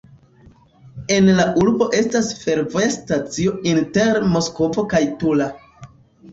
[1.17, 5.53] En la urbo estas fervoja stacio inter Moskvo kaj Tula.